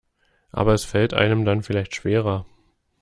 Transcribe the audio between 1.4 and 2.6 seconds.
dann vielleicht schwerer.